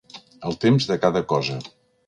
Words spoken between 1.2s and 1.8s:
cosa.